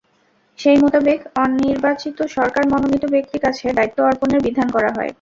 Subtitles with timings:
[0.59, 5.09] সেই মোতাবেক অনির্বাচিত সরকার মনোনীত ব্যক্তির কাছে দায়িত্ব অর্পণের বিধান করা হয়।